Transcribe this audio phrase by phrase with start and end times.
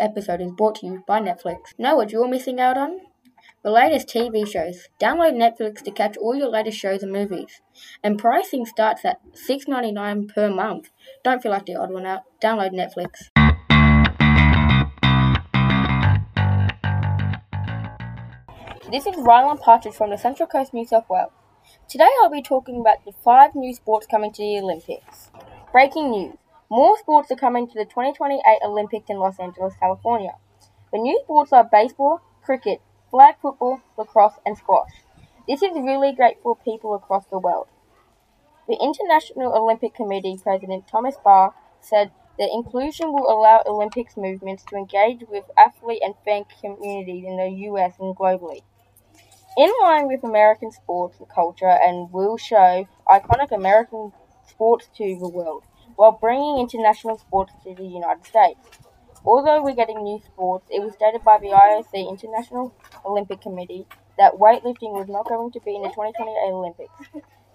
[0.00, 1.78] episode is brought to you by Netflix.
[1.78, 3.00] Know what you're missing out on?
[3.62, 4.88] The latest TV shows.
[4.98, 7.60] Download Netflix to catch all your latest shows and movies.
[8.02, 10.90] And pricing starts at $6.99 per month.
[11.22, 12.22] Don't feel like the odd one out.
[12.42, 13.28] Download Netflix.
[18.90, 21.30] This is Rylan Partridge from the Central Coast, New South Wales.
[21.88, 25.30] Today I'll be talking about the five new sports coming to the Olympics.
[25.70, 26.36] Breaking news.
[26.72, 30.36] More sports are coming to the 2028 Olympics in Los Angeles, California.
[30.92, 35.02] The new sports are baseball, cricket, flag football, lacrosse, and squash.
[35.48, 37.66] This is really great for people across the world.
[38.68, 44.76] The International Olympic Committee President Thomas Bach said the inclusion will allow Olympics movements to
[44.76, 48.62] engage with athlete and fan communities in the US and globally.
[49.58, 54.12] In line with American sports culture and will show iconic American
[54.46, 55.64] sports to the world
[56.00, 58.70] while bringing international sports to the United States.
[59.22, 63.84] Although we're getting new sports, it was stated by the IOC International Olympic Committee
[64.16, 66.94] that weightlifting was not going to be in the 2028 Olympics.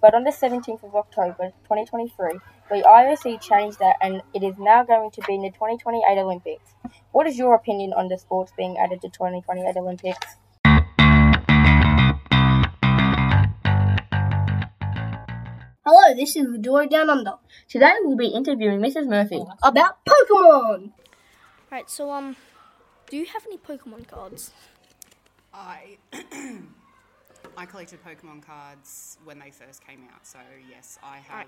[0.00, 2.38] But on the 17th of October 2023,
[2.70, 6.74] the IOC changed that and it is now going to be in the 2028 Olympics.
[7.10, 10.36] What is your opinion on the sports being added to 2028 Olympics?
[15.90, 19.08] Hello, this is the Duo Downunder Today we'll be interviewing Mrs.
[19.08, 19.42] Murphy.
[19.62, 20.92] about Pokemon.
[21.72, 22.36] Right, so um,
[23.08, 24.50] do you have any Pokemon cards?
[25.54, 25.96] I
[27.56, 31.46] I collected Pokemon cards when they first came out, so yes, I have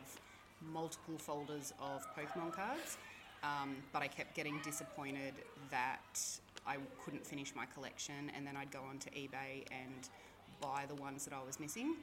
[0.63, 2.97] multiple folders of Pokemon cards.
[3.43, 5.35] Um, but I kept getting disappointed
[5.71, 6.19] that
[6.67, 10.09] I couldn't finish my collection, and then I'd go onto eBay and
[10.63, 11.97] buy the ones that I was missing.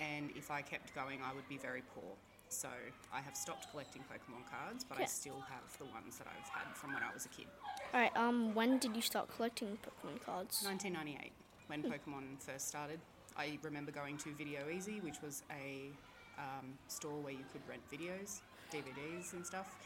[0.00, 2.16] And if I kept going, I would be very poor.
[2.48, 2.68] So
[3.14, 6.74] I have stopped collecting Pokemon cards, but I still have the ones that I've had
[6.74, 7.46] from when I was a kid.
[7.94, 10.64] All right, um, when did you start collecting Pokemon cards?
[10.64, 11.30] 1998,
[11.68, 12.98] when Pokemon first started.
[13.36, 15.90] I remember going to Video Easy, which was a
[16.38, 18.40] um, store where you could rent videos,
[18.72, 19.76] DVDs, and stuff,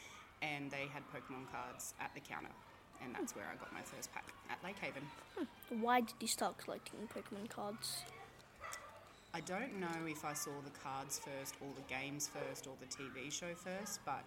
[0.40, 2.52] and they had Pokemon cards at the counter,
[3.02, 5.02] and that's where I got my first pack at Lake Haven.
[5.68, 8.04] Why did you start collecting Pokemon cards?
[9.34, 12.86] I don't know if I saw the cards first, or the games first, or the
[12.86, 14.22] TV show first, but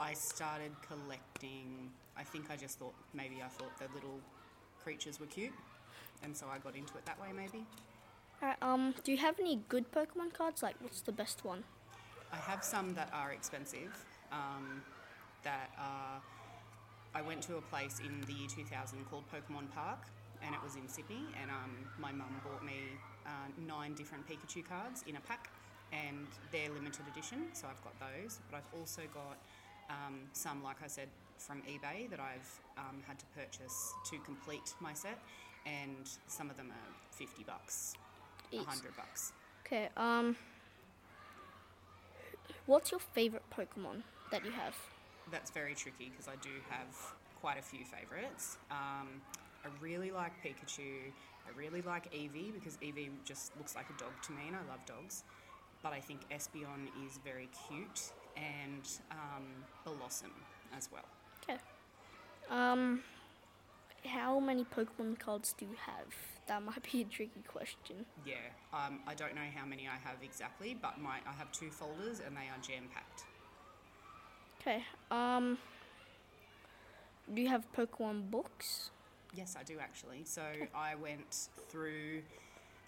[0.00, 1.90] I started collecting.
[2.16, 4.18] I think I just thought maybe I thought the little
[4.82, 5.52] creatures were cute,
[6.24, 7.64] and so I got into it that way, maybe.
[8.42, 10.60] All right, um, do you have any good Pokemon cards?
[10.60, 11.62] Like, what's the best one?
[12.32, 14.04] I have some that are expensive.
[14.32, 14.82] Um,
[15.44, 16.20] that are,
[17.14, 19.98] I went to a place in the year 2000 called Pokemon Park,
[20.44, 21.24] and it was in Sydney.
[21.40, 23.30] And um, my mum bought me uh,
[23.66, 25.50] nine different Pikachu cards in a pack,
[25.92, 28.40] and they're limited edition, so I've got those.
[28.50, 29.38] But I've also got
[29.90, 31.08] um, some, like I said,
[31.38, 35.18] from eBay that I've um, had to purchase to complete my set,
[35.66, 37.94] and some of them are 50 bucks.
[38.50, 39.32] 100 bucks.
[39.66, 40.36] Okay, um,
[42.66, 44.74] what's your favorite Pokemon that you have?
[45.30, 48.58] that's very tricky because I do have quite a few favourites.
[48.70, 49.22] Um,
[49.64, 51.12] I really like Pikachu.
[51.46, 54.60] I really like Eevee because Eevee just looks like a dog to me, and I
[54.70, 55.24] love dogs.
[55.82, 59.44] But I think Espeon is very cute, and um,
[59.86, 60.30] Bellossom
[60.76, 61.04] as well.
[61.42, 61.58] Okay.
[62.50, 63.02] Um,
[64.04, 66.06] how many Pokemon cards do you have?
[66.48, 68.04] That might be a tricky question.
[68.24, 68.34] Yeah,
[68.72, 72.20] um, I don't know how many I have exactly, but my I have two folders,
[72.24, 73.24] and they are jam packed.
[74.60, 75.58] Okay, um,
[77.32, 78.90] do you have Pokemon books?
[79.34, 80.22] Yes, I do actually.
[80.24, 80.42] So
[80.74, 82.22] I went through.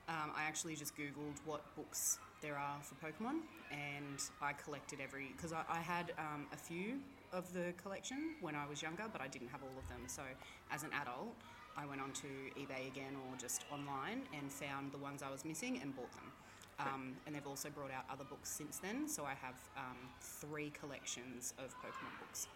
[0.08, 3.40] Um, I actually just Googled what books there are for Pokemon,
[3.72, 7.00] and I collected every because I, I had um, a few
[7.32, 10.02] of the collection when I was younger, but I didn't have all of them.
[10.06, 10.22] So
[10.70, 11.34] as an adult,
[11.76, 12.28] I went onto
[12.58, 16.32] eBay again or just online and found the ones I was missing and bought them.
[16.78, 19.08] Um, and they've also brought out other books since then.
[19.08, 22.48] So I have um, three collections of Pokemon books.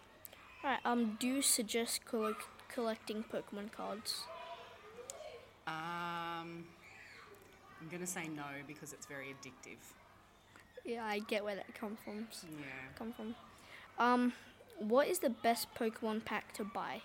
[0.63, 4.23] Alright, um, do you suggest collect- collecting Pokemon cards?
[5.67, 6.65] Um,
[7.81, 9.77] I'm gonna say no because it's very addictive.
[10.85, 12.27] Yeah, I get where that comes from.
[12.43, 12.65] Yeah.
[12.95, 13.35] Come from.
[13.97, 14.33] Um,
[14.79, 17.01] what is the best Pokemon pack to buy?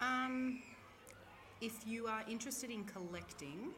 [0.00, 0.60] Um,
[1.60, 3.72] if you are interested in collecting,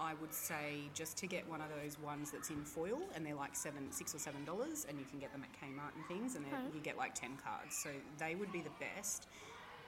[0.00, 3.34] I would say just to get one of those ones that's in foil, and they're
[3.34, 6.36] like seven, six or seven dollars, and you can get them at Kmart and things,
[6.36, 7.76] and then you get like ten cards.
[7.76, 9.28] So they would be the best.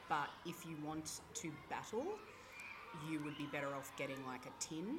[0.08, 2.04] But if you want to battle,
[3.08, 4.98] you would be better off getting like a tin,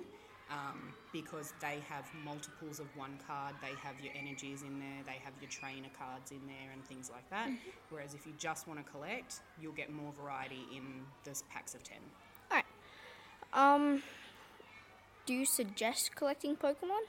[0.50, 3.56] um, because they have multiples of one card.
[3.62, 7.10] They have your energies in there, they have your trainer cards in there, and things
[7.14, 7.50] like that.
[7.90, 10.84] Whereas if you just want to collect, you'll get more variety in
[11.24, 11.98] those packs of 10.
[12.50, 12.66] Alright.
[13.54, 14.02] Um,
[15.32, 17.04] do you suggest collecting Pokemon?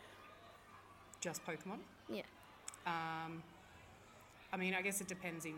[1.20, 1.78] Just Pokemon?
[2.08, 2.22] Yeah.
[2.86, 3.42] Um,
[4.52, 5.56] I mean, I guess it depends in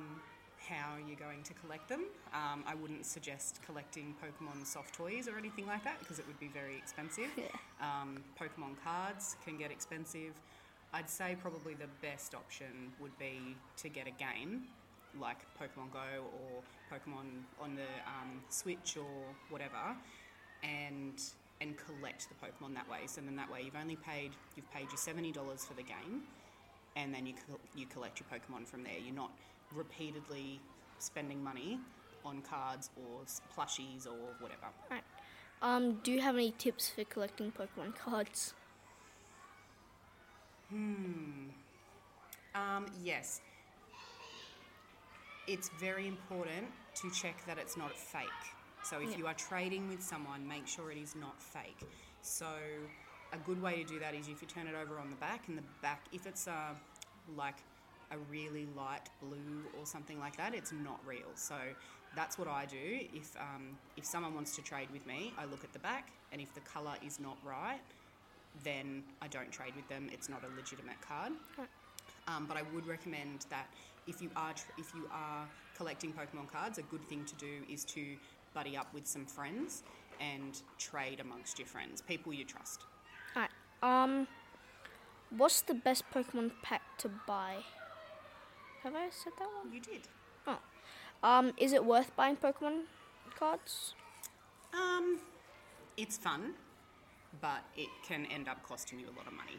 [0.66, 2.06] how you're going to collect them.
[2.32, 6.40] Um, I wouldn't suggest collecting Pokemon soft toys or anything like that because it would
[6.40, 7.28] be very expensive.
[7.36, 7.44] Yeah.
[7.82, 10.32] Um, Pokemon cards can get expensive.
[10.94, 14.62] I'd say probably the best option would be to get a game
[15.20, 19.94] like Pokemon Go or Pokemon on the um, Switch or whatever,
[20.62, 21.22] and
[21.60, 23.06] and collect the Pokemon that way.
[23.06, 26.22] So then that way you've only paid you've paid your seventy dollars for the game,
[26.96, 28.98] and then you co- you collect your Pokemon from there.
[29.04, 29.30] You're not
[29.74, 30.60] repeatedly
[30.98, 31.78] spending money
[32.24, 33.22] on cards or
[33.56, 34.66] plushies or whatever.
[34.88, 35.04] Alright.
[35.62, 38.54] Um, do you have any tips for collecting Pokemon cards?
[42.54, 43.40] Um, yes.
[45.46, 46.66] It's very important
[46.96, 48.28] to check that it's not fake.
[48.84, 49.18] So if Yeah.
[49.18, 51.80] you are trading with someone, make sure it is not fake.
[52.22, 52.46] So
[53.32, 55.48] a good way to do that is if you turn it over on the back,
[55.48, 56.74] and the back, if it's uh,
[57.34, 57.56] like
[58.10, 61.30] a really light blue or something like that, it's not real.
[61.34, 61.56] So
[62.14, 63.00] that's what I do.
[63.12, 66.40] If um, if someone wants to trade with me, I look at the back, and
[66.40, 67.80] if the color is not right,
[68.62, 70.08] then I don't trade with them.
[70.12, 71.32] It's not a legitimate card.
[72.28, 73.66] Um, but I would recommend that
[74.06, 77.62] if you are tr- if you are collecting Pokemon cards, a good thing to do
[77.68, 78.16] is to
[78.54, 79.82] buddy up with some friends
[80.20, 82.82] and trade amongst your friends, people you trust.
[83.36, 83.50] Alright.
[83.82, 84.28] Um,
[85.36, 87.56] what's the best Pokemon pack to buy?
[88.82, 89.72] Have I said that one?
[89.72, 90.02] You did.
[90.46, 90.58] Oh.
[91.22, 92.82] Um, is it worth buying Pokemon
[93.38, 93.94] cards?
[94.72, 95.18] Um,
[95.96, 96.54] it's fun,
[97.40, 99.58] but it can end up costing you a lot of money.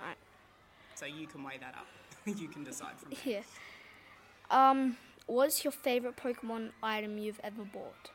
[0.00, 0.18] Alright.
[0.94, 1.86] So you can weigh that up.
[2.38, 3.42] you can decide from there.
[4.50, 4.70] Yeah.
[4.70, 4.96] Um,
[5.26, 8.10] what's your favorite Pokemon item you've ever bought?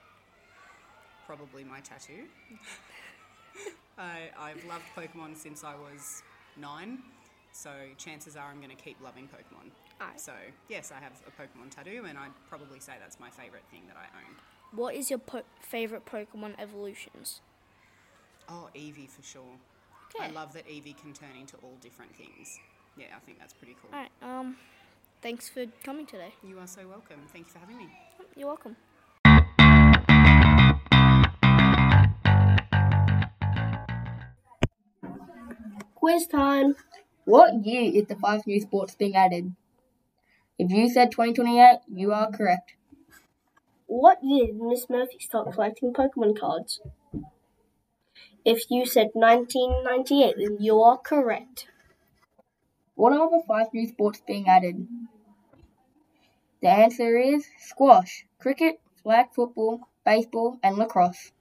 [1.25, 2.25] Probably my tattoo.
[3.97, 6.23] I, I've loved Pokemon since I was
[6.57, 6.99] nine,
[7.51, 9.69] so chances are I'm going to keep loving Pokemon.
[10.01, 10.19] Alright.
[10.19, 10.33] So,
[10.69, 13.97] yes, I have a Pokemon tattoo, and I'd probably say that's my favourite thing that
[13.97, 14.35] I own.
[14.73, 17.41] What is your po- favorite Pokemon evolutions?
[18.49, 19.57] Oh, Eevee for sure.
[20.19, 22.59] I love that Eevee can turn into all different things.
[22.97, 23.91] Yeah, I think that's pretty cool.
[23.93, 24.11] Alright.
[24.21, 24.57] Um,
[25.21, 26.33] thanks for coming today.
[26.43, 27.21] You are so welcome.
[27.31, 27.89] Thank you for having me.
[28.35, 28.75] You're welcome.
[35.95, 36.75] Quiz time.
[37.25, 39.53] What year is the five new sports being added?
[40.57, 42.73] If you said 2028, you are correct.
[43.85, 46.81] What year did Miss Murphy start collecting Pokemon cards?
[48.43, 51.67] If you said 1998, then you are correct.
[53.01, 54.87] What are the five new sports being added?
[56.61, 61.31] The answer is squash, cricket, flag football, baseball, and lacrosse.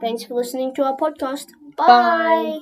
[0.00, 1.48] Thanks for listening to our podcast.
[1.76, 1.86] Bye.
[1.86, 2.58] Bye.